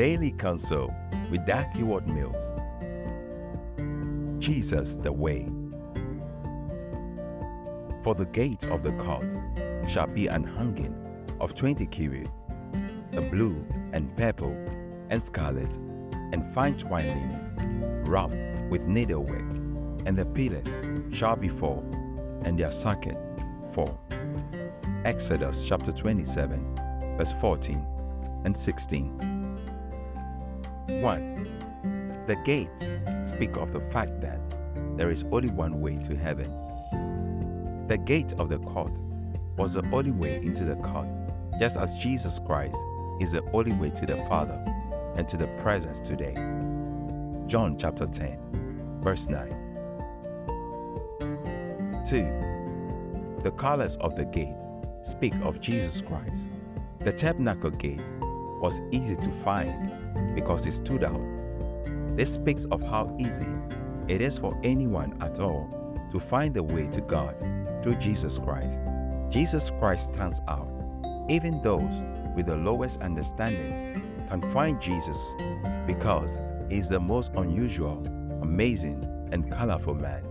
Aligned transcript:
Daily 0.00 0.30
Counsel 0.30 0.94
with 1.30 1.44
Dag 1.44 1.76
Heward-Mills. 1.76 2.52
Jesus 4.42 4.96
the 4.96 5.12
Way. 5.12 5.46
For 8.02 8.14
the 8.14 8.24
gate 8.24 8.64
of 8.68 8.82
the 8.82 8.92
court 8.92 9.30
shall 9.86 10.06
be 10.06 10.26
an 10.28 10.42
hanging 10.42 10.96
of 11.38 11.54
twenty 11.54 11.84
cubits, 11.84 12.30
a 13.12 13.20
blue 13.20 13.62
and 13.92 14.16
purple 14.16 14.56
and 15.10 15.22
scarlet 15.22 15.76
and 16.32 16.50
fine 16.54 16.78
twine 16.78 17.06
linen, 17.06 18.02
wrapped 18.06 18.38
with 18.70 18.80
needlework, 18.86 19.52
and 20.06 20.16
the 20.16 20.24
pillars 20.24 20.80
shall 21.14 21.36
be 21.36 21.48
four, 21.48 21.84
and 22.46 22.58
their 22.58 22.72
socket 22.72 23.18
four. 23.70 24.00
Exodus 25.04 25.62
chapter 25.68 25.92
27, 25.92 27.14
verse 27.18 27.32
14 27.32 27.86
and 28.46 28.56
16. 28.56 29.39
1. 30.90 32.24
The 32.26 32.36
gates 32.44 32.84
speak 33.22 33.56
of 33.56 33.72
the 33.72 33.80
fact 33.90 34.20
that 34.20 34.40
there 34.96 35.10
is 35.10 35.24
only 35.32 35.50
one 35.50 35.80
way 35.80 35.96
to 35.96 36.16
heaven. 36.16 36.50
The 37.88 37.98
gate 37.98 38.32
of 38.38 38.48
the 38.48 38.58
court 38.58 39.00
was 39.56 39.74
the 39.74 39.88
only 39.92 40.10
way 40.10 40.36
into 40.36 40.64
the 40.64 40.76
court, 40.76 41.08
just 41.58 41.76
as 41.76 41.94
Jesus 41.94 42.38
Christ 42.38 42.76
is 43.20 43.32
the 43.32 43.42
only 43.52 43.72
way 43.72 43.90
to 43.90 44.06
the 44.06 44.16
Father 44.26 44.62
and 45.16 45.26
to 45.28 45.36
the 45.36 45.46
presence 45.58 46.00
today. 46.00 46.34
John 47.46 47.76
chapter 47.78 48.06
10, 48.06 49.00
verse 49.02 49.28
9. 49.28 49.48
2. 52.08 53.40
The 53.42 53.52
colors 53.52 53.96
of 53.96 54.16
the 54.16 54.24
gate 54.24 54.54
speak 55.02 55.34
of 55.42 55.60
Jesus 55.60 56.00
Christ. 56.00 56.50
The 57.00 57.12
tabernacle 57.12 57.70
gate 57.70 58.00
was 58.60 58.80
easy 58.90 59.16
to 59.16 59.30
find 59.42 60.34
because 60.34 60.66
it 60.66 60.72
stood 60.72 61.04
out. 61.04 61.20
This 62.16 62.34
speaks 62.34 62.66
of 62.66 62.82
how 62.82 63.16
easy 63.18 63.46
it 64.08 64.20
is 64.20 64.38
for 64.38 64.58
anyone 64.62 65.16
at 65.20 65.40
all 65.40 65.68
to 66.10 66.18
find 66.18 66.54
the 66.54 66.62
way 66.62 66.86
to 66.88 67.00
God 67.00 67.34
through 67.82 67.96
Jesus 67.96 68.38
Christ. 68.38 68.78
Jesus 69.30 69.70
Christ 69.78 70.12
stands 70.12 70.40
out. 70.48 70.68
Even 71.28 71.62
those 71.62 72.02
with 72.34 72.46
the 72.46 72.56
lowest 72.56 73.00
understanding 73.00 74.02
can 74.28 74.42
find 74.52 74.80
Jesus 74.80 75.34
because 75.86 76.38
he 76.68 76.78
is 76.78 76.88
the 76.88 77.00
most 77.00 77.32
unusual, 77.36 78.02
amazing, 78.42 79.04
and 79.32 79.50
colorful 79.52 79.94
man 79.94 80.24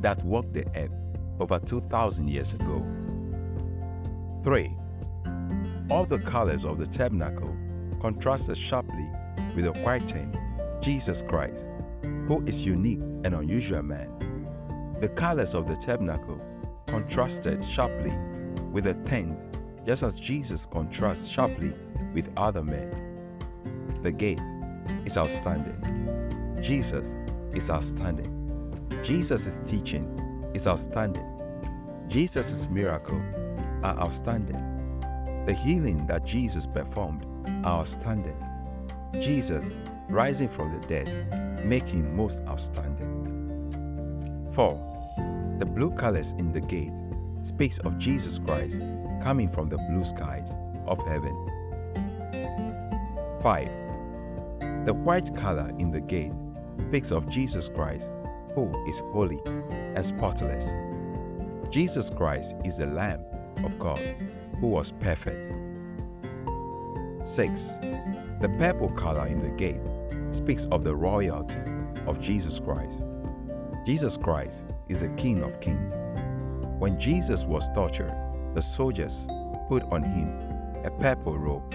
that 0.00 0.22
walked 0.24 0.52
the 0.52 0.66
earth 0.76 0.92
over 1.40 1.58
2,000 1.58 2.28
years 2.28 2.52
ago. 2.52 2.84
3. 4.44 4.76
All 5.90 6.04
the 6.04 6.18
colors 6.18 6.64
of 6.64 6.78
the 6.78 6.86
tabernacle 6.86 7.56
contrasted 8.02 8.58
sharply 8.58 9.08
with 9.54 9.64
the 9.64 9.72
white 9.84 10.08
tent, 10.08 10.36
Jesus 10.80 11.22
Christ, 11.22 11.68
who 12.26 12.42
is 12.46 12.66
unique 12.66 12.98
and 12.98 13.28
unusual 13.28 13.84
man. 13.84 14.10
The 15.00 15.08
colors 15.08 15.54
of 15.54 15.68
the 15.68 15.76
tabernacle 15.76 16.40
contrasted 16.88 17.64
sharply 17.64 18.12
with 18.72 18.84
the 18.84 18.94
tent, 19.08 19.38
just 19.86 20.02
as 20.02 20.16
Jesus 20.16 20.66
contrasts 20.66 21.28
sharply 21.28 21.72
with 22.12 22.28
other 22.36 22.64
men. 22.64 22.90
The 24.02 24.10
gate 24.10 24.40
is 25.06 25.16
outstanding. 25.16 26.58
Jesus 26.60 27.14
is 27.54 27.70
outstanding. 27.70 28.80
Jesus' 29.04 29.62
teaching 29.64 30.50
is 30.54 30.66
outstanding. 30.66 31.28
Jesus' 32.08 32.68
miracle 32.68 33.22
are 33.84 33.96
outstanding. 34.00 34.71
The 35.46 35.52
healing 35.52 36.06
that 36.06 36.24
Jesus 36.24 36.66
performed 36.66 37.26
outstanding. 37.64 38.36
Jesus 39.20 39.76
rising 40.08 40.48
from 40.48 40.72
the 40.72 40.86
dead 40.86 41.64
making 41.64 42.14
most 42.14 42.42
outstanding. 42.48 43.08
4. 44.52 45.56
The 45.58 45.66
blue 45.66 45.90
colors 45.92 46.32
in 46.32 46.52
the 46.52 46.60
gate 46.60 46.92
speaks 47.42 47.78
of 47.80 47.98
Jesus 47.98 48.38
Christ 48.38 48.80
coming 49.22 49.50
from 49.50 49.68
the 49.68 49.78
blue 49.90 50.04
skies 50.04 50.50
of 50.86 50.98
heaven. 51.06 51.34
5. 53.42 53.68
The 54.86 54.94
white 54.94 55.34
color 55.36 55.72
in 55.78 55.90
the 55.90 56.00
gate 56.00 56.32
speaks 56.88 57.10
of 57.10 57.28
Jesus 57.28 57.68
Christ 57.68 58.10
who 58.54 58.70
is 58.88 59.00
holy 59.12 59.40
and 59.70 60.04
spotless. 60.04 60.70
Jesus 61.70 62.10
Christ 62.10 62.54
is 62.64 62.76
the 62.76 62.86
Lamb 62.86 63.24
of 63.64 63.78
God 63.78 64.00
who 64.62 64.68
was 64.68 64.92
perfect. 64.92 65.50
6. 67.24 67.68
The 68.40 68.54
purple 68.60 68.90
color 68.90 69.26
in 69.26 69.42
the 69.42 69.50
gate 69.56 69.80
speaks 70.30 70.66
of 70.70 70.84
the 70.84 70.94
royalty 70.94 71.58
of 72.06 72.20
Jesus 72.20 72.60
Christ. 72.60 73.02
Jesus 73.84 74.16
Christ 74.16 74.64
is 74.88 75.00
the 75.00 75.08
King 75.16 75.42
of 75.42 75.60
kings. 75.60 75.94
When 76.78 76.96
Jesus 77.00 77.42
was 77.42 77.68
tortured, 77.74 78.14
the 78.54 78.62
soldiers 78.62 79.26
put 79.68 79.82
on 79.90 80.04
him 80.04 80.28
a 80.84 80.92
purple 81.00 81.36
robe. 81.36 81.74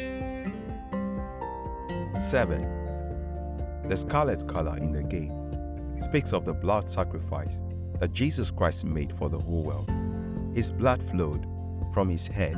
7. 2.21 3.83
The 3.89 3.97
scarlet 3.97 4.47
color 4.47 4.77
in 4.77 4.93
the 4.93 5.03
gate 5.03 5.33
speaks 6.01 6.31
of 6.31 6.45
the 6.45 6.53
blood 6.53 6.89
sacrifice 6.89 7.59
that 7.99 8.13
Jesus 8.13 8.49
Christ 8.49 8.85
made 8.85 9.11
for 9.17 9.29
the 9.29 9.39
whole 9.39 9.63
world. 9.63 9.91
His 10.55 10.71
blood 10.71 11.03
flowed 11.11 11.45
from 11.93 12.07
his 12.09 12.27
head, 12.27 12.55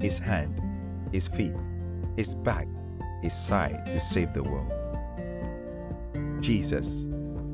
his 0.00 0.18
hand, 0.18 0.60
his 1.12 1.28
feet, 1.28 1.54
his 2.16 2.34
back, 2.34 2.66
his 3.22 3.34
side 3.34 3.84
to 3.86 4.00
save 4.00 4.32
the 4.32 4.42
world. 4.42 4.72
Jesus, 6.42 7.06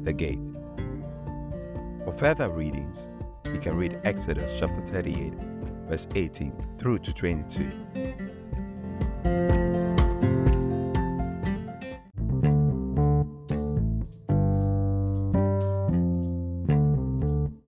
the 0.02 0.12
gate. 0.12 0.38
For 2.04 2.14
further 2.16 2.48
readings, 2.50 3.08
you 3.52 3.58
can 3.58 3.76
read 3.76 3.98
Exodus 4.04 4.54
chapter 4.58 4.80
38, 4.86 5.32
verse 5.88 6.06
18 6.14 6.52
through 6.78 7.00
to 7.00 7.12
22. 7.12 8.25